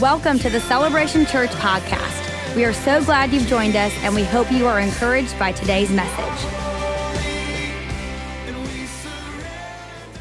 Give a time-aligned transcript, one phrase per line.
[0.00, 2.54] Welcome to the Celebration Church podcast.
[2.54, 5.90] We are so glad you've joined us, and we hope you are encouraged by today's
[5.90, 6.48] message.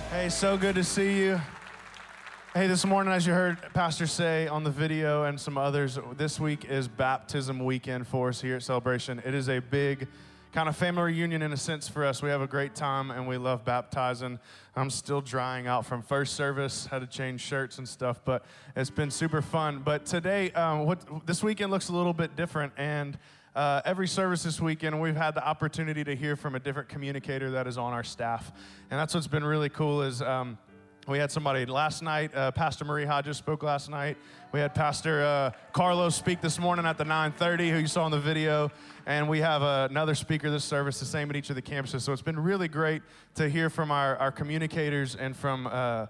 [0.09, 1.39] Hey, so good to see you.
[2.55, 6.39] Hey, this morning, as you heard Pastor say on the video and some others, this
[6.39, 9.21] week is baptism weekend for us here at Celebration.
[9.23, 10.07] It is a big
[10.51, 12.21] kind of family reunion in a sense for us.
[12.21, 14.39] We have a great time and we love baptizing.
[14.75, 18.45] I'm still drying out from first service, had to change shirts and stuff, but
[18.75, 19.79] it's been super fun.
[19.79, 23.17] But today, um, what this weekend looks a little bit different, and
[23.55, 27.51] uh, every service this weekend, we've had the opportunity to hear from a different communicator
[27.51, 28.51] that is on our staff,
[28.91, 30.03] and that's what's been really cool.
[30.03, 30.59] Is um,
[31.07, 34.17] we had somebody last night, uh, Pastor Marie Hodges spoke last night.
[34.51, 38.11] We had Pastor uh, Carlos speak this morning at the 9:30, who you saw in
[38.11, 38.69] the video,
[39.05, 42.01] and we have uh, another speaker this service, the same at each of the campuses.
[42.01, 43.03] So it's been really great
[43.35, 46.07] to hear from our, our communicators and from uh,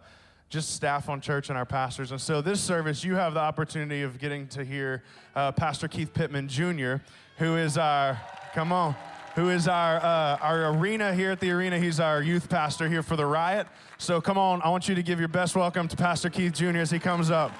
[0.49, 2.11] just staff on church and our pastors.
[2.11, 5.03] And so this service, you have the opportunity of getting to hear
[5.35, 6.95] uh, Pastor Keith Pittman Jr.,
[7.37, 8.20] who is our
[8.55, 8.95] come on
[9.38, 11.77] who is our, uh, our arena here at the arena.
[11.77, 13.68] He's our youth pastor here for the riot.
[13.99, 16.77] So come on, I want you to give your best welcome to Pastor Keith Jr.
[16.77, 17.52] as he comes up.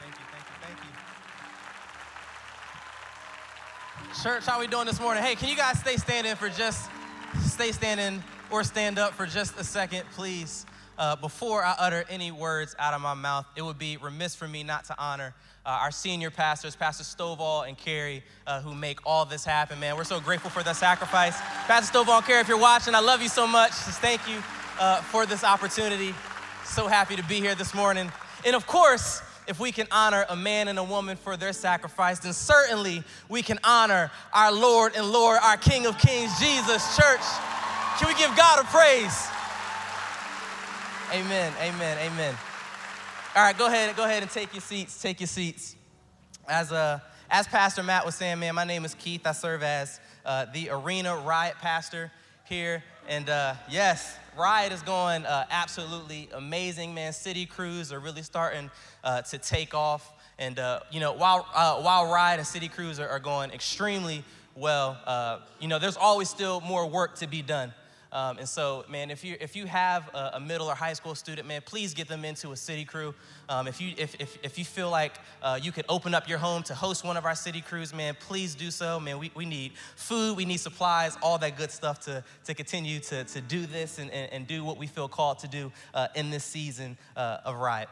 [0.00, 0.78] Thank you, thank you, thank
[4.14, 4.22] you.
[4.22, 5.22] Church, how we doing this morning?
[5.22, 6.90] Hey, can you guys stay standing for just,
[7.40, 10.66] stay standing or stand up for just a second, please?
[10.96, 14.46] Uh, before I utter any words out of my mouth, it would be remiss for
[14.46, 15.34] me not to honor
[15.66, 19.96] uh, our senior pastors, Pastor Stovall and Kerri, uh, who make all this happen, man.
[19.96, 21.40] We're so grateful for the sacrifice.
[21.66, 23.70] Pastor Stovall and Kerri, if you're watching, I love you so much.
[23.70, 24.42] Just thank you
[24.78, 26.14] uh, for this opportunity.
[26.64, 28.12] So happy to be here this morning.
[28.44, 32.18] And of course, if we can honor a man and a woman for their sacrifice,
[32.18, 36.96] then certainly we can honor our Lord and Lord, our King of Kings, Jesus.
[36.96, 37.20] Church,
[37.98, 39.28] can we give God a praise?
[41.12, 42.34] Amen, amen, amen.
[43.36, 45.00] All right, go ahead, go ahead and take your seats.
[45.00, 45.76] Take your seats.
[46.48, 46.98] As uh,
[47.30, 49.26] as Pastor Matt was saying, man, my name is Keith.
[49.26, 52.10] I serve as uh, the Arena Riot Pastor
[52.44, 57.12] here, and uh, yes, Riot is going uh, absolutely amazing, man.
[57.12, 58.70] City crews are really starting
[59.04, 62.98] uh, to take off, and uh, you know, while uh, while Riot and City crews
[62.98, 64.24] are, are going extremely
[64.56, 67.74] well, uh, you know, there's always still more work to be done.
[68.14, 71.16] Um, and so, man, if you if you have a, a, middle or high school
[71.16, 73.12] student, man, please get them into a city crew.
[73.48, 76.38] Um, if you if, if, if you feel like uh, you could open up your
[76.38, 79.00] home to host one of our city crews, man, please do so.
[79.00, 83.00] Man, we, we need food, we need supplies, all that good stuff to to continue
[83.00, 86.06] to to do this and and, and do what we feel called to do uh,
[86.14, 87.88] in this season uh, of riot.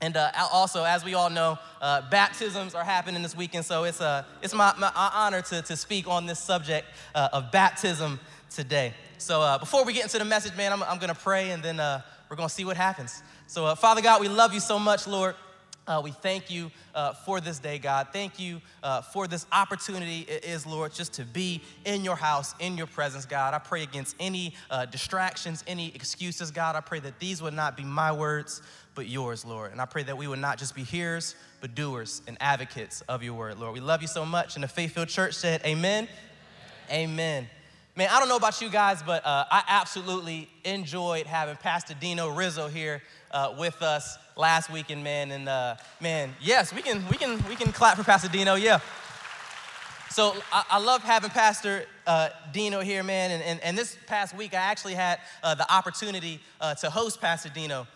[0.00, 4.00] And uh, also, as we all know, uh, baptisms are happening this weekend, so it's,
[4.00, 6.86] uh, it's my, my honor to, to speak on this subject
[7.16, 8.94] uh, of baptism today.
[9.18, 11.62] So uh, before we get into the message, man, I'm, I'm going to pray and
[11.62, 13.22] then uh, we're going to see what happens.
[13.48, 15.34] So, uh, Father God, we love you so much, Lord.
[16.04, 16.70] We thank you
[17.24, 18.08] for this day, God.
[18.12, 18.60] Thank you
[19.10, 23.24] for this opportunity it is, Lord, just to be in your house, in your presence,
[23.24, 23.54] God.
[23.54, 24.52] I pray against any
[24.90, 26.76] distractions, any excuses, God.
[26.76, 28.60] I pray that these would not be my words,
[28.98, 29.70] but yours, Lord.
[29.70, 33.22] And I pray that we would not just be hearers, but doers and advocates of
[33.22, 33.72] your word, Lord.
[33.72, 34.56] We love you so much.
[34.56, 36.08] And the Faith Filled Church said, Amen.
[36.90, 37.12] Amen.
[37.12, 37.48] Amen.
[37.94, 42.28] Man, I don't know about you guys, but uh, I absolutely enjoyed having Pastor Dino
[42.28, 43.00] Rizzo here
[43.30, 45.30] uh, with us last weekend, man.
[45.30, 48.80] And uh, man, yes, we can we can we can clap for Pastor Dino, yeah.
[50.10, 53.30] So I, I love having Pastor uh, Dino here, man.
[53.30, 57.20] And, and, and, this past week, I actually had uh, the opportunity uh, to host
[57.20, 57.86] Pastor Dino.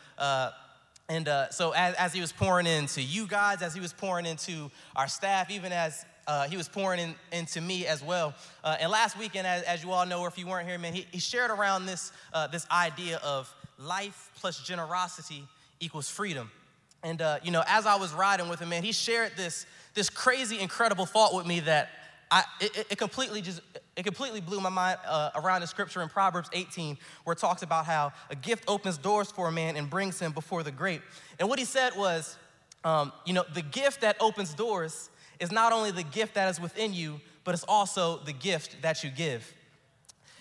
[1.08, 4.70] And so as, as he was pouring into you guys, as he was pouring into
[4.96, 8.34] our staff, even as uh, he was pouring in, into me as well.
[8.62, 10.92] Uh, and last weekend, as, as, you all know, or if you weren't here, man,
[10.92, 15.44] he, he shared around this, uh, this idea of life plus generosity
[15.80, 16.50] equals freedom.
[17.02, 20.08] And, uh, you know, as I was riding with him, man, he shared this, this
[20.08, 21.88] crazy, incredible thought with me that
[22.32, 23.60] I, it, it completely just,
[23.94, 27.62] it completely blew my mind uh, around the scripture in Proverbs 18, where it talks
[27.62, 31.02] about how a gift opens doors for a man and brings him before the great.
[31.38, 32.38] And what he said was,
[32.84, 36.58] um, you know, the gift that opens doors is not only the gift that is
[36.58, 39.52] within you, but it's also the gift that you give.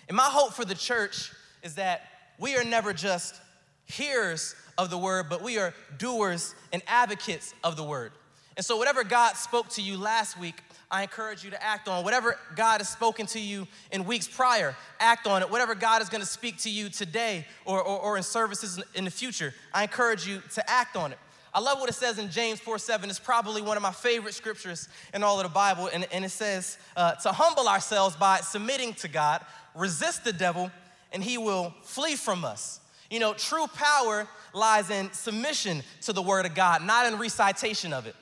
[0.08, 1.30] And my hope for the church
[1.62, 3.38] is that we are never just
[3.84, 8.12] hearers of the word, but we are doers and advocates of the word.
[8.56, 10.62] And so, whatever God spoke to you last week,
[10.92, 12.04] I encourage you to act on.
[12.04, 15.50] Whatever God has spoken to you in weeks prior, act on it.
[15.50, 19.06] Whatever God is going to speak to you today or, or, or in services in
[19.06, 21.18] the future, I encourage you to act on it.
[21.54, 23.08] I love what it says in James 4 7.
[23.08, 25.88] It's probably one of my favorite scriptures in all of the Bible.
[25.92, 30.70] And, and it says, uh, to humble ourselves by submitting to God, resist the devil,
[31.10, 32.80] and he will flee from us.
[33.10, 37.94] You know, true power lies in submission to the word of God, not in recitation
[37.94, 38.14] of it.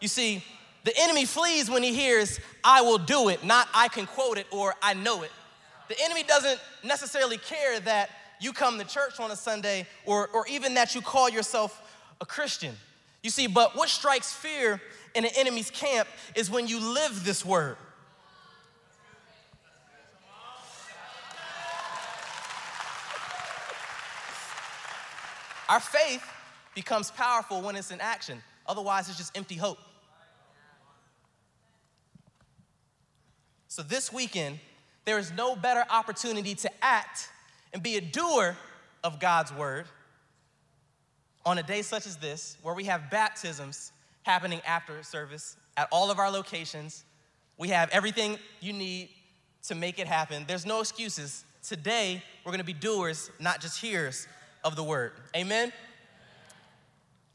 [0.00, 0.42] You see,
[0.84, 4.46] the enemy flees when he hears, I will do it, not I can quote it
[4.50, 5.30] or I know it.
[5.88, 8.10] The enemy doesn't necessarily care that
[8.40, 11.82] you come to church on a Sunday or, or even that you call yourself
[12.20, 12.74] a Christian.
[13.22, 14.80] You see, but what strikes fear
[15.14, 17.76] in an enemy's camp is when you live this word.
[25.68, 26.24] Our faith
[26.74, 28.42] becomes powerful when it's in action.
[28.66, 29.78] Otherwise, it's just empty hope.
[33.78, 34.58] So, this weekend,
[35.04, 37.28] there is no better opportunity to act
[37.72, 38.56] and be a doer
[39.04, 39.86] of God's word
[41.46, 43.92] on a day such as this, where we have baptisms
[44.24, 47.04] happening after service at all of our locations.
[47.56, 49.10] We have everything you need
[49.68, 50.44] to make it happen.
[50.48, 51.44] There's no excuses.
[51.62, 54.26] Today, we're gonna be doers, not just hearers
[54.64, 55.12] of the word.
[55.36, 55.72] Amen?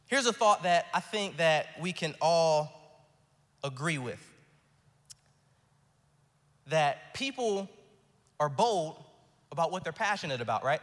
[0.07, 2.99] Here's a thought that I think that we can all
[3.63, 4.32] agree with.
[6.67, 7.69] That people
[8.39, 9.03] are bold
[9.51, 10.81] about what they're passionate about, right?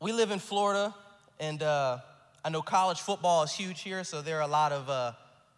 [0.00, 0.94] We live in Florida,
[1.40, 1.98] and uh,
[2.44, 5.12] I know college football is huge here, so there are a lot of uh,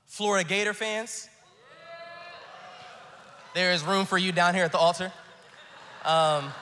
[0.06, 1.28] Florida Gator fans.
[3.54, 5.12] There is room for you down here at the altar.
[6.04, 6.52] Um,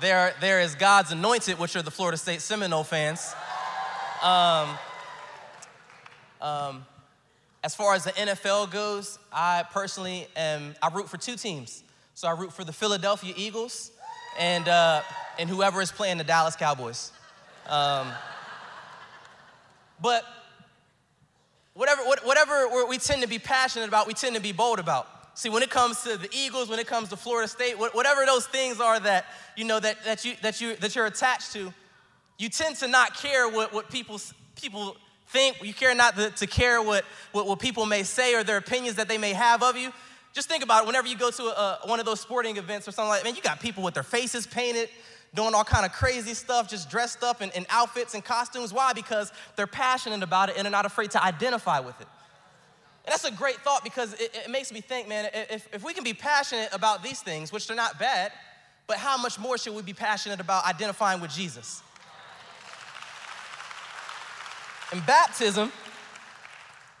[0.00, 3.34] there, there is God's anointed, which are the Florida State Seminole fans.
[4.22, 4.68] Um,
[6.40, 6.84] um,
[7.64, 11.82] as far as the NFL goes, I personally am, I root for two teams.
[12.12, 13.90] So I root for the Philadelphia Eagles
[14.38, 15.00] and, uh,
[15.38, 17.10] and whoever is playing the Dallas Cowboys.
[17.66, 18.06] Um,
[19.98, 20.24] but
[21.72, 25.08] whatever, whatever we tend to be passionate about, we tend to be bold about.
[25.32, 28.46] See, when it comes to the Eagles, when it comes to Florida State, whatever those
[28.46, 29.24] things are that
[29.56, 31.74] you know that, that you that you that you're attached to,
[32.38, 34.20] you tend to not care what, what people
[34.54, 34.96] people
[35.34, 35.62] think.
[35.62, 38.96] You care not to, to care what, what, what people may say or their opinions
[38.96, 39.92] that they may have of you.
[40.32, 40.86] Just think about it.
[40.86, 43.36] Whenever you go to a, one of those sporting events or something like that, man,
[43.36, 44.88] you got people with their faces painted,
[45.34, 48.72] doing all kind of crazy stuff, just dressed up in, in outfits and costumes.
[48.72, 48.92] Why?
[48.92, 52.06] Because they're passionate about it and they're not afraid to identify with it.
[53.04, 55.92] And that's a great thought because it, it makes me think, man, if, if we
[55.92, 58.32] can be passionate about these things, which they're not bad,
[58.86, 61.82] but how much more should we be passionate about identifying with Jesus?
[64.94, 65.72] And baptism,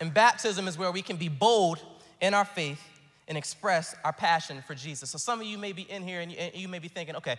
[0.00, 1.80] and baptism is where we can be bold
[2.20, 2.82] in our faith
[3.28, 5.10] and express our passion for Jesus.
[5.10, 7.36] So some of you may be in here and you, may be thinking, okay,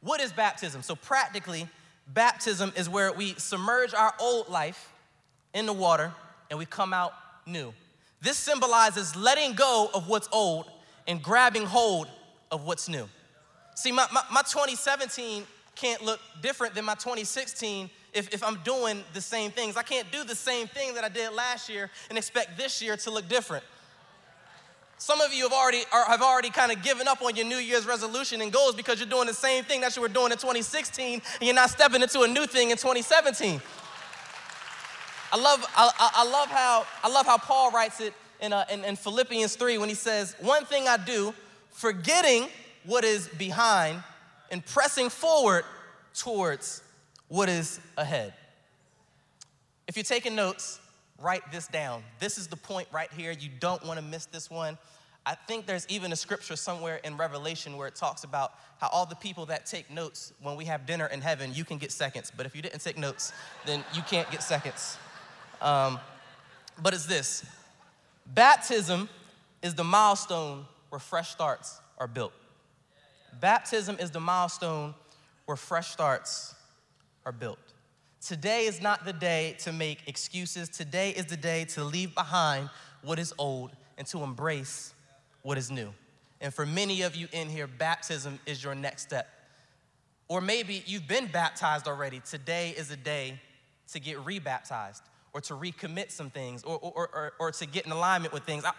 [0.00, 0.80] what is baptism?
[0.80, 1.68] So practically,
[2.14, 4.90] baptism is where we submerge our old life
[5.52, 6.14] in the water
[6.48, 7.12] and we come out
[7.44, 7.74] new.
[8.22, 10.64] This symbolizes letting go of what's old
[11.08, 12.08] and grabbing hold
[12.50, 13.06] of what's new.
[13.74, 15.44] See, my, my, my 2017
[15.74, 19.76] can't look different than my 2016 if, if I'm doing the same things.
[19.76, 22.96] I can't do the same thing that I did last year and expect this year
[22.98, 23.64] to look different.
[24.98, 27.56] Some of you have already, are, have already kind of given up on your New
[27.56, 30.36] Year's resolution and goals because you're doing the same thing that you were doing in
[30.36, 33.62] 2016 and you're not stepping into a new thing in 2017.
[35.32, 38.84] I love, I, I love, how, I love how Paul writes it in, uh, in,
[38.84, 41.32] in Philippians 3 when he says, One thing I do,
[41.70, 42.48] forgetting
[42.84, 44.02] what is behind
[44.50, 45.64] and pressing forward
[46.14, 46.82] towards
[47.30, 48.34] what is ahead.
[49.86, 50.80] If you're taking notes,
[51.22, 52.02] write this down.
[52.18, 53.30] This is the point right here.
[53.30, 54.76] You don't want to miss this one.
[55.24, 59.06] I think there's even a scripture somewhere in Revelation where it talks about how all
[59.06, 62.32] the people that take notes when we have dinner in heaven, you can get seconds.
[62.36, 63.32] But if you didn't take notes,
[63.64, 64.98] then you can't get seconds.
[65.60, 66.00] Um,
[66.82, 67.44] but it's this
[68.26, 69.08] baptism
[69.62, 72.32] is the milestone where fresh starts are built.
[73.40, 74.94] Baptism is the milestone
[75.44, 76.56] where fresh starts
[77.30, 77.58] are built.
[78.20, 80.68] Today is not the day to make excuses.
[80.68, 82.68] Today is the day to leave behind
[83.02, 84.92] what is old and to embrace
[85.42, 85.90] what is new.
[86.40, 89.28] And for many of you in here, baptism is your next step.
[90.26, 92.20] Or maybe you've been baptized already.
[92.28, 93.40] Today is a day
[93.92, 97.92] to get rebaptized or to recommit some things or, or, or, or to get in
[97.92, 98.64] alignment with things.
[98.64, 98.72] I,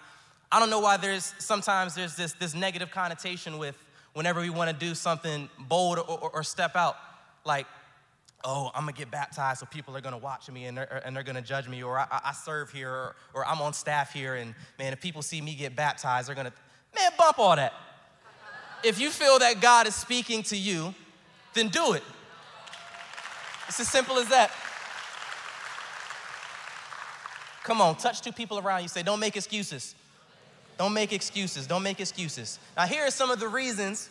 [0.51, 3.77] I don't know why there's sometimes there's this, this negative connotation with
[4.13, 6.97] whenever we want to do something bold or, or, or step out,
[7.45, 7.65] like,
[8.43, 11.15] oh, I'm gonna get baptized so people are gonna watch me and they're, er, and
[11.15, 14.35] they're gonna judge me, or I, I serve here, or, or, I'm on staff here,
[14.35, 16.53] and man, if people see me get baptized, they're gonna,
[16.95, 17.73] man, bump all that.
[18.83, 20.93] if you feel that God is speaking to you,
[21.53, 22.03] then do it.
[23.67, 24.51] It's as simple as that.
[27.63, 28.87] Come on, touch two people around you.
[28.87, 29.95] Say, don't make excuses.
[30.77, 31.67] Don't make excuses.
[31.67, 32.59] Don't make excuses.
[32.75, 34.09] Now, here are some of the reasons.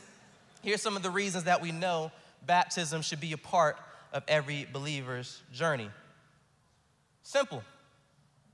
[0.62, 2.12] Here's some of the reasons that we know
[2.46, 3.76] baptism should be a part
[4.12, 5.90] of every believer's journey.
[7.22, 7.62] Simple.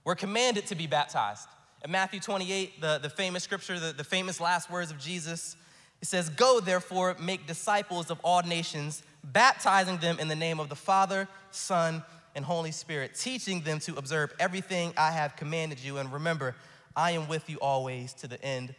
[0.04, 1.48] We're commanded to be baptized.
[1.84, 5.56] In Matthew 28, the, the famous scripture, the, the famous last words of Jesus,
[6.00, 10.68] it says, Go therefore, make disciples of all nations, baptizing them in the name of
[10.68, 12.02] the Father, Son,
[12.34, 15.98] and Holy Spirit, teaching them to observe everything I have commanded you.
[15.98, 16.54] And remember,
[16.94, 18.74] I am with you always to the end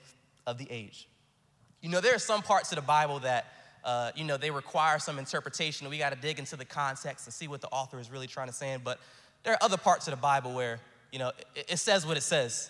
[0.46, 1.08] of the age.
[1.82, 3.46] You know, there are some parts of the Bible that,
[3.88, 5.90] uh, you know, they require some interpretation.
[5.90, 8.48] We got to dig into the context and see what the author is really trying
[8.48, 8.78] to say.
[8.84, 9.00] But
[9.44, 10.82] there are other parts of the Bible where,
[11.14, 12.70] you know, it, it says what it says.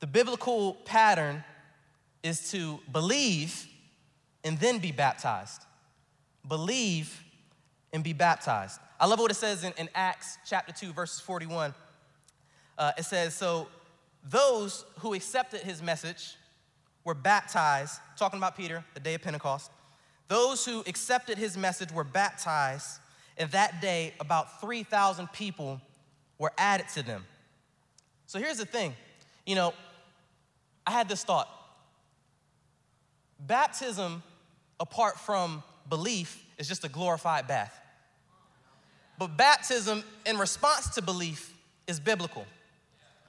[0.00, 1.44] The biblical pattern
[2.24, 3.64] is to believe
[4.42, 5.62] and then be baptized.
[6.48, 7.22] Believe
[7.92, 8.80] and be baptized.
[8.98, 11.72] I love what it says in, in Acts chapter 2, verses 41.
[12.76, 13.68] Uh, it says, So
[14.24, 16.34] those who accepted his message
[17.04, 19.70] were baptized, talking about Peter, the day of Pentecost.
[20.28, 22.98] Those who accepted his message were baptized,
[23.36, 25.80] and that day about 3,000 people
[26.38, 27.24] were added to them.
[28.26, 28.94] So here's the thing
[29.46, 29.74] you know,
[30.86, 31.48] I had this thought
[33.38, 34.22] baptism,
[34.80, 37.78] apart from belief, is just a glorified bath.
[39.18, 41.52] But baptism, in response to belief,
[41.86, 42.46] is biblical.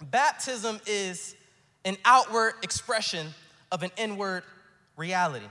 [0.10, 1.36] Baptism is
[1.84, 3.28] an outward expression
[3.72, 4.44] of an inward
[4.98, 5.46] reality.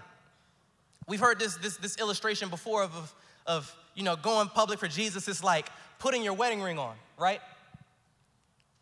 [1.07, 3.15] We've heard this, this, this illustration before of, of,
[3.47, 5.29] of, you know, going public for Jesus.
[5.29, 5.69] is like
[5.99, 7.41] putting your wedding ring on, right?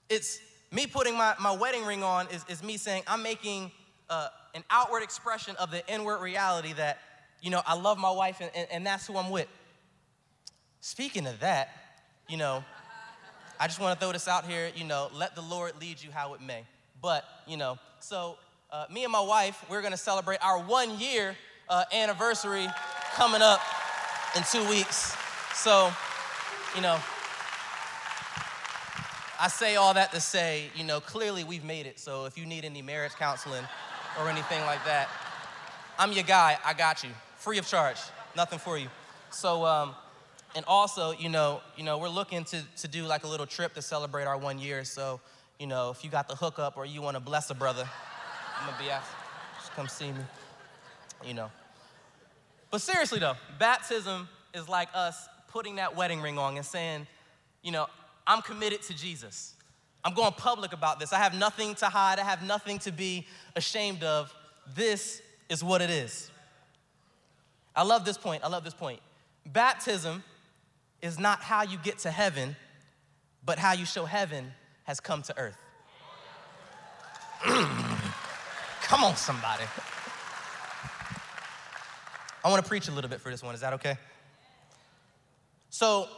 [0.08, 3.70] It's me putting my, my wedding ring on is, is me saying I'm making
[4.08, 6.98] uh, an outward expression of the inward reality that,
[7.40, 9.48] you know, I love my wife and, and, and that's who I'm with.
[10.80, 11.70] Speaking of that,
[12.28, 12.64] you know,
[13.58, 16.10] I just want to throw this out here, you know, let the Lord lead you
[16.10, 16.64] how it may.
[17.00, 18.36] But, you know, so
[18.72, 21.36] uh, me and my wife, we're to celebrate our one year
[21.68, 22.66] uh, anniversary
[23.14, 23.60] coming up
[24.34, 25.14] in two weeks.
[25.54, 25.92] So,
[26.74, 26.98] you know,
[29.38, 32.00] I say all that to say, you know, clearly we've made it.
[32.00, 33.64] So if you need any marriage counseling
[34.18, 35.08] or anything like that,
[35.98, 36.56] I'm your guy.
[36.64, 37.98] I got you, free of charge,
[38.34, 38.88] nothing for you.
[39.30, 39.94] So, um,
[40.54, 43.74] and also, you know, you know, we're looking to, to do like a little trip
[43.74, 44.84] to celebrate our one year.
[44.84, 45.20] So,
[45.58, 47.86] you know, if you got the hookup or you want to bless a brother,
[48.62, 49.10] I'm gonna be asked.
[49.58, 50.20] Just come see me.
[51.26, 51.50] You know.
[52.70, 57.08] But seriously though, baptism is like us putting that wedding ring on and saying,
[57.62, 57.86] you know,
[58.24, 59.54] I'm committed to Jesus.
[60.04, 61.12] I'm going public about this.
[61.12, 62.20] I have nothing to hide.
[62.20, 63.26] I have nothing to be
[63.56, 64.32] ashamed of.
[64.76, 66.30] This is what it is.
[67.74, 68.44] I love this point.
[68.44, 69.00] I love this point.
[69.44, 70.22] Baptism
[71.00, 72.54] is not how you get to heaven,
[73.44, 74.52] but how you show heaven
[74.84, 75.58] has come to earth.
[78.82, 79.64] come on, somebody.
[82.44, 83.54] I want to preach a little bit for this one.
[83.54, 83.96] Is that okay?
[85.70, 86.08] So,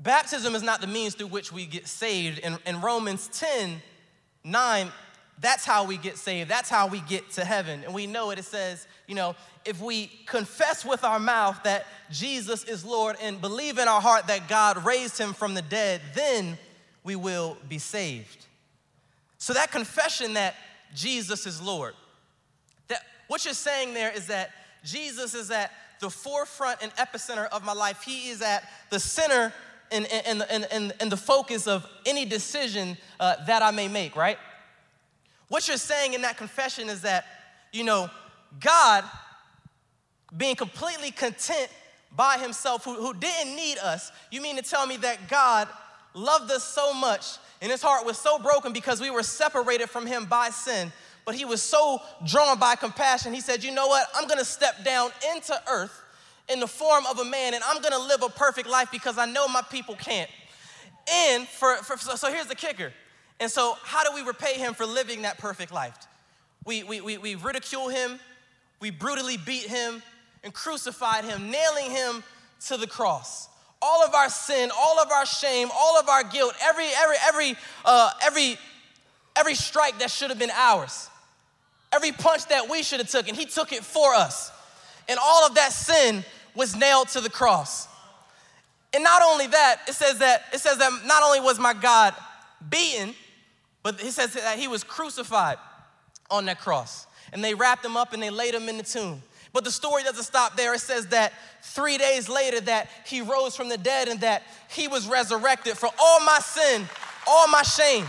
[0.00, 2.38] baptism is not the means through which we get saved.
[2.38, 3.82] In, in Romans 10
[4.44, 4.92] 9,
[5.40, 6.48] that's how we get saved.
[6.48, 7.82] That's how we get to heaven.
[7.84, 8.38] And we know it.
[8.38, 13.40] It says, you know, if we confess with our mouth that Jesus is Lord and
[13.40, 16.56] believe in our heart that God raised him from the dead, then
[17.04, 18.46] we will be saved.
[19.38, 20.54] So that confession that
[20.94, 21.94] Jesus is Lord,
[22.88, 24.50] that what you're saying there is that
[24.84, 28.02] Jesus is at the forefront and epicenter of my life.
[28.02, 29.52] He is at the center
[29.90, 34.16] and, and, and, and, and the focus of any decision uh, that I may make,
[34.16, 34.38] right?
[35.48, 37.24] What you're saying in that confession is that,
[37.72, 38.10] you know,
[38.60, 39.04] God
[40.36, 41.68] being completely content
[42.14, 45.68] by himself, who, who didn't need us, you mean to tell me that God
[46.14, 50.06] loved us so much and his heart was so broken because we were separated from
[50.06, 50.92] him by sin,
[51.24, 54.06] but he was so drawn by compassion, he said, You know what?
[54.14, 56.02] I'm gonna step down into earth
[56.48, 59.26] in the form of a man and I'm gonna live a perfect life because I
[59.26, 60.30] know my people can't.
[61.12, 62.92] And for, for so here's the kicker.
[63.38, 65.96] And so, how do we repay him for living that perfect life?
[66.64, 68.18] We, we, we, we ridicule him,
[68.80, 70.02] we brutally beat him,
[70.42, 72.24] and crucified him, nailing him
[72.66, 73.48] to the cross.
[73.86, 77.56] All of our sin, all of our shame, all of our guilt, every, every, every,
[77.84, 78.58] uh, every,
[79.36, 81.08] every strike that should have been ours,
[81.92, 84.50] every punch that we should have taken, and he took it for us.
[85.08, 86.24] And all of that sin
[86.56, 87.86] was nailed to the cross.
[88.92, 92.14] And not only that, it says that it says that not only was my God
[92.68, 93.14] beaten,
[93.82, 95.58] but it says that he was crucified
[96.30, 97.06] on that cross.
[97.32, 99.22] And they wrapped him up and they laid him in the tomb.
[99.56, 100.74] But the story doesn't stop there.
[100.74, 101.32] It says that
[101.62, 105.88] three days later that he rose from the dead and that he was resurrected for
[105.98, 106.84] all my sin,
[107.26, 108.04] all my shame,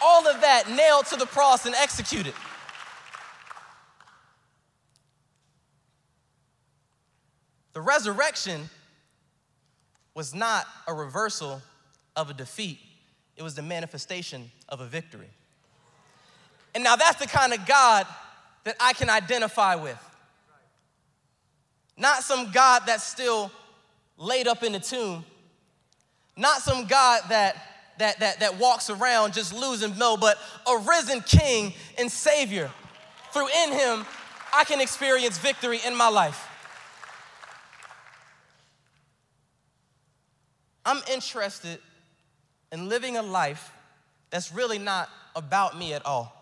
[0.00, 2.32] all of that nailed to the cross and executed.
[7.72, 8.70] The resurrection
[10.14, 11.60] was not a reversal
[12.14, 12.78] of a defeat,
[13.36, 15.30] it was the manifestation of a victory.
[16.76, 18.06] And now that's the kind of God
[18.62, 19.98] that I can identify with.
[22.00, 23.52] Not some God that's still
[24.16, 25.22] laid up in the tomb,
[26.34, 27.56] not some God that
[27.98, 32.70] that, that, that walks around just losing no, but a risen king and savior.
[33.30, 34.06] Through in him,
[34.54, 36.48] I can experience victory in my life.
[40.86, 41.78] I'm interested
[42.72, 43.70] in living a life
[44.30, 46.34] that's really not about me at all,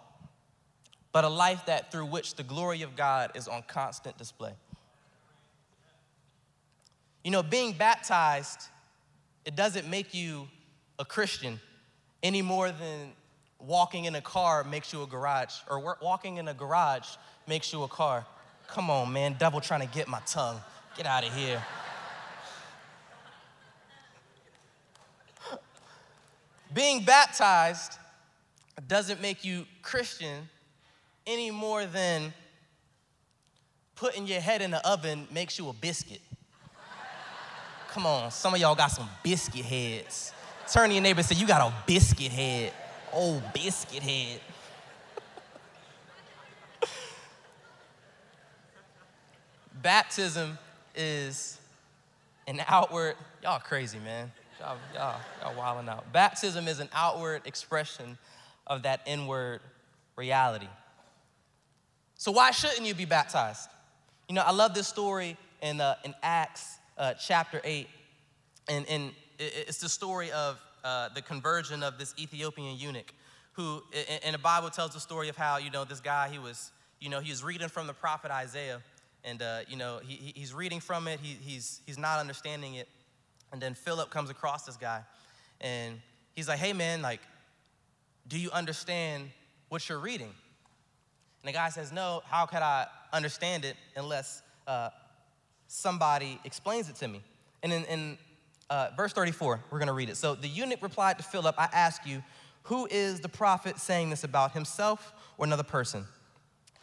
[1.10, 4.52] but a life that through which the glory of God is on constant display.
[7.28, 8.70] You know, being baptized,
[9.44, 10.48] it doesn't make you
[10.98, 11.60] a Christian
[12.22, 13.12] any more than
[13.58, 17.06] walking in a car makes you a garage, or walking in a garage
[17.46, 18.24] makes you a car.
[18.68, 20.58] Come on, man, devil trying to get my tongue.
[20.96, 21.62] Get out of here.
[26.72, 27.98] Being baptized
[28.86, 30.48] doesn't make you Christian
[31.26, 32.32] any more than
[33.96, 36.22] putting your head in the oven makes you a biscuit.
[37.88, 40.32] Come on, some of y'all got some biscuit heads.
[40.70, 42.72] Turn to your neighbor and say, You got a biscuit head.
[43.12, 44.40] Oh, biscuit head.
[49.82, 50.58] Baptism
[50.94, 51.58] is
[52.46, 54.30] an outward, y'all crazy, man.
[54.60, 56.12] Y'all, y'all, y'all wilding out.
[56.12, 58.18] Baptism is an outward expression
[58.66, 59.60] of that inward
[60.16, 60.68] reality.
[62.16, 63.70] So, why shouldn't you be baptized?
[64.28, 67.88] You know, I love this story in, uh, in Acts uh, chapter 8.
[68.68, 73.14] And, and it's the story of uh, the conversion of this Ethiopian eunuch
[73.52, 73.82] who,
[74.24, 77.08] and the Bible tells the story of how, you know, this guy, he was, you
[77.08, 78.80] know, he was reading from the prophet Isaiah.
[79.24, 82.86] And, uh, you know, he, he's reading from it, he, he's, he's not understanding it.
[83.52, 85.02] And then Philip comes across this guy
[85.60, 86.00] and
[86.36, 87.20] he's like, hey man, like,
[88.28, 89.30] do you understand
[89.70, 90.32] what you're reading?
[91.42, 94.90] And the guy says, no, how could I understand it unless uh,
[95.68, 97.22] somebody explains it to me?
[97.62, 98.18] And in, in
[98.70, 100.16] uh, verse 34, we're gonna read it.
[100.16, 102.22] So the eunuch replied to Philip, I ask you,
[102.64, 106.04] who is the prophet saying this about, himself or another person?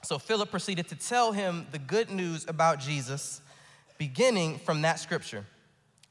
[0.02, 3.42] So Philip proceeded to tell him the good news about Jesus,
[3.98, 5.46] beginning from that scripture.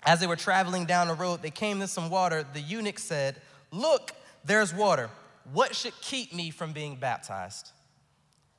[0.04, 2.44] As they were traveling down the road, they came to some water.
[2.52, 3.40] The eunuch said,
[3.72, 4.12] Look,
[4.44, 5.10] there's water.
[5.52, 7.70] What should keep me from being baptized?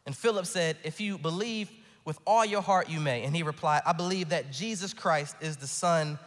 [0.06, 1.70] And Philip said, If you believe
[2.06, 3.24] with all your heart, you may.
[3.24, 6.18] And he replied, I believe that Jesus Christ is the Son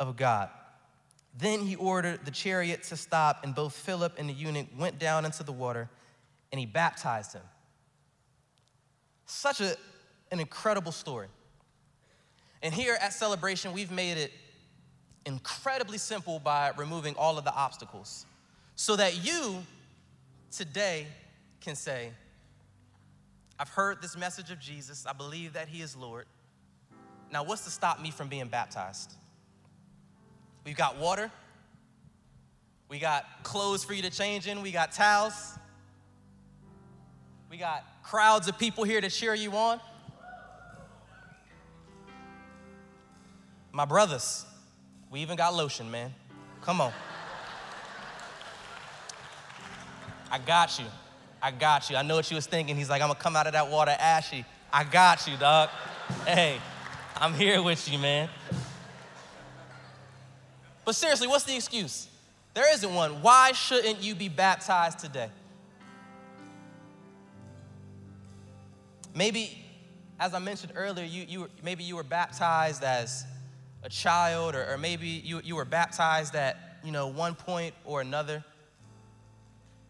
[0.00, 0.48] of God.
[1.38, 5.26] Then he ordered the chariot to stop, and both Philip and the eunuch went down
[5.26, 5.90] into the water,
[6.50, 7.42] and he baptized him.
[9.26, 9.76] Such a,
[10.30, 11.28] an incredible story.
[12.62, 14.32] And here at Celebration, we've made it
[15.26, 18.24] incredibly simple by removing all of the obstacles
[18.76, 19.62] so that you
[20.50, 21.06] today
[21.60, 22.12] can say,
[23.58, 25.06] I've heard this message of Jesus.
[25.06, 26.26] I believe that he is Lord.
[27.32, 29.14] Now, what's to stop me from being baptized?
[30.64, 31.30] We've got water.
[32.88, 34.62] We got clothes for you to change in.
[34.62, 35.58] We got towels.
[37.50, 39.80] We got crowds of people here to cheer you on.
[43.72, 44.44] My brothers,
[45.10, 46.14] we even got lotion, man.
[46.62, 46.92] Come on.
[50.30, 50.86] I got you.
[51.46, 51.94] I got you.
[51.94, 52.74] I know what you was thinking.
[52.74, 54.44] He's like, I'm gonna come out of that water ashy.
[54.72, 55.68] I got you, dog.
[56.26, 56.58] Hey,
[57.16, 58.28] I'm here with you, man.
[60.84, 62.08] But seriously, what's the excuse?
[62.52, 63.22] There isn't one.
[63.22, 65.30] Why shouldn't you be baptized today?
[69.14, 69.64] Maybe,
[70.18, 73.24] as I mentioned earlier, you, you maybe you were baptized as
[73.84, 78.00] a child, or, or maybe you, you were baptized at you know one point or
[78.00, 78.42] another.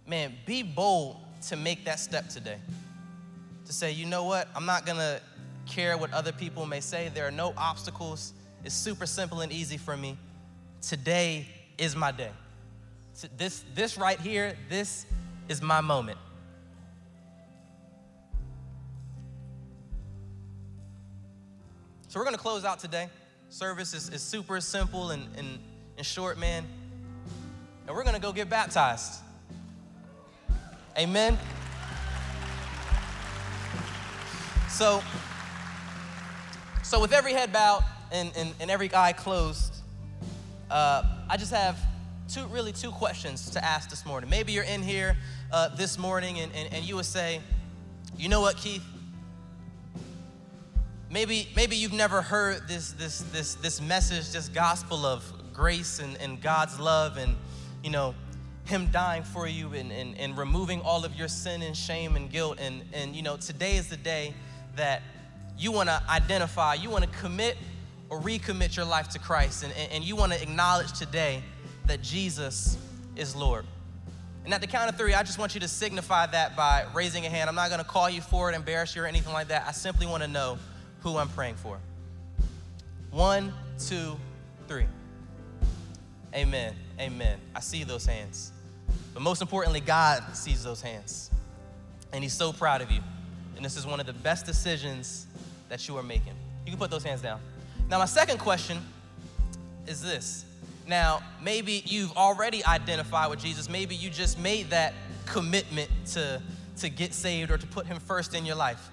[0.06, 2.58] Man, be bold to make that step today.
[3.66, 5.20] To say, you know what, I'm not gonna
[5.66, 7.10] care what other people may say.
[7.12, 8.32] There are no obstacles.
[8.64, 10.16] It's super simple and easy for me
[10.80, 11.46] today
[11.78, 12.30] is my day.
[13.36, 15.06] This, this right here, this
[15.48, 16.18] is my moment.
[22.08, 23.08] So we're gonna close out today.
[23.48, 25.58] Service is, is super simple and, and,
[25.96, 26.64] and short, man.
[27.86, 29.22] And we're gonna go get baptized.
[30.98, 31.38] Amen.
[34.68, 35.02] So,
[36.82, 39.74] so with every head bowed and, and, and every eye closed,
[40.70, 41.78] uh, I just have
[42.28, 44.30] two, really two questions to ask this morning.
[44.30, 45.16] Maybe you're in here
[45.52, 47.40] uh, this morning and, and, and you would say,
[48.16, 48.82] you know what, Keith?
[51.10, 56.16] maybe, maybe you've never heard this, this, this, this message, this gospel of grace and,
[56.18, 57.36] and God's love and,
[57.82, 58.14] you know,
[58.68, 62.30] him dying for you and, and, and removing all of your sin and shame and
[62.30, 62.58] guilt.
[62.60, 64.34] And, and you know, today is the day
[64.76, 65.02] that
[65.58, 67.56] you want to identify, you want to commit
[68.08, 69.64] or recommit your life to Christ.
[69.64, 71.42] And, and you want to acknowledge today
[71.86, 72.76] that Jesus
[73.16, 73.64] is Lord.
[74.44, 77.26] And at the count of three, I just want you to signify that by raising
[77.26, 77.48] a hand.
[77.48, 79.64] I'm not going to call you for it, embarrass you, or anything like that.
[79.66, 80.58] I simply want to know
[81.00, 81.80] who I'm praying for.
[83.10, 84.16] One, two,
[84.68, 84.86] three.
[86.32, 86.74] Amen.
[87.00, 87.40] Amen.
[87.54, 88.52] I see those hands.
[89.14, 91.30] But most importantly, God sees those hands.
[92.12, 93.00] And He's so proud of you.
[93.56, 95.26] And this is one of the best decisions
[95.68, 96.34] that you are making.
[96.64, 97.40] You can put those hands down.
[97.88, 98.78] Now, my second question
[99.86, 100.44] is this.
[100.86, 103.68] Now, maybe you've already identified with Jesus.
[103.68, 104.94] Maybe you just made that
[105.24, 106.40] commitment to,
[106.78, 108.90] to get saved or to put Him first in your life.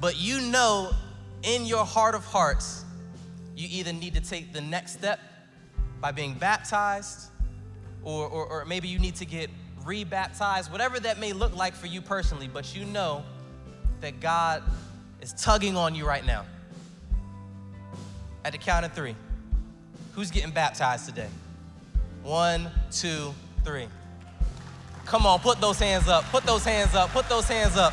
[0.00, 0.92] But you know
[1.42, 2.84] in your heart of hearts,
[3.56, 5.20] you either need to take the next step
[6.00, 7.28] by being baptized
[8.02, 9.50] or, or, or maybe you need to get
[9.84, 13.22] rebaptized, whatever that may look like for you personally, but you know
[14.00, 14.62] that God
[15.20, 16.44] is tugging on you right now.
[18.44, 19.14] At the count of three,
[20.14, 21.28] who's getting baptized today?
[22.22, 23.34] One, two,
[23.64, 23.88] three.
[25.04, 27.92] Come on, put those hands up, put those hands up, put those hands up.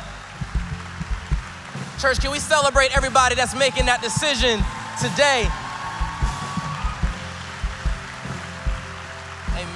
[1.98, 4.60] Church, can we celebrate everybody that's making that decision
[5.00, 5.48] today?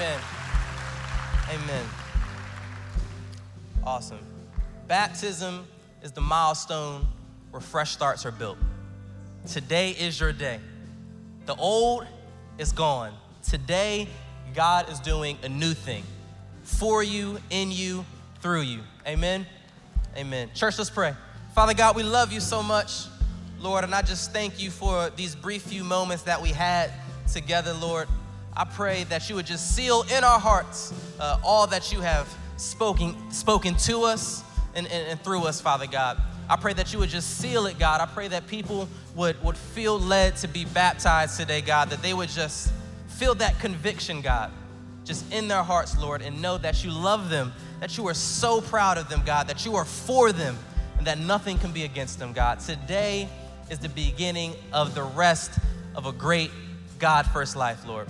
[0.02, 0.20] Amen.
[1.50, 1.84] Amen.
[3.84, 4.18] Awesome.
[4.88, 5.64] Baptism
[6.02, 7.06] is the milestone
[7.52, 8.58] where fresh starts are built.
[9.46, 10.58] Today is your day.
[11.46, 12.04] The old
[12.58, 13.12] is gone.
[13.48, 14.08] Today,
[14.54, 16.02] God is doing a new thing
[16.64, 18.04] for you, in you,
[18.40, 18.80] through you.
[19.06, 19.46] Amen.
[20.16, 20.50] Amen.
[20.52, 21.14] Church, let's pray.
[21.54, 23.04] Father God, we love you so much,
[23.60, 26.90] Lord, and I just thank you for these brief few moments that we had
[27.32, 28.08] together, Lord.
[28.54, 32.28] I pray that you would just seal in our hearts uh, all that you have
[32.58, 36.20] spoken, spoken to us and, and, and through us, Father God.
[36.50, 38.02] I pray that you would just seal it, God.
[38.02, 42.12] I pray that people would, would feel led to be baptized today, God, that they
[42.12, 42.72] would just
[43.08, 44.50] feel that conviction, God,
[45.04, 48.60] just in their hearts, Lord, and know that you love them, that you are so
[48.60, 50.58] proud of them, God, that you are for them,
[50.98, 52.60] and that nothing can be against them, God.
[52.60, 53.28] Today
[53.70, 55.58] is the beginning of the rest
[55.94, 56.50] of a great
[56.98, 58.08] God first life, Lord.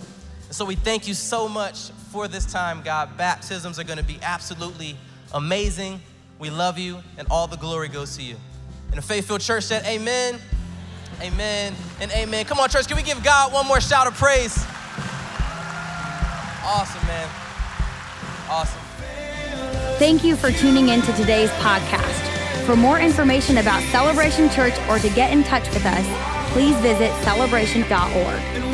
[0.53, 3.17] So we thank you so much for this time, God.
[3.17, 4.97] Baptisms are going to be absolutely
[5.33, 5.99] amazing.
[6.39, 8.37] We love you, and all the glory goes to you.
[8.89, 10.39] And the Faith Filled Church said, Amen,
[11.23, 12.45] Amen, and Amen.
[12.45, 14.55] Come on, church, can we give God one more shout of praise?
[16.65, 17.29] Awesome, man.
[18.51, 18.83] Awesome.
[19.99, 22.67] Thank you for tuning in to today's podcast.
[22.67, 27.11] For more information about Celebration Church or to get in touch with us, please visit
[27.23, 28.72] celebration.org.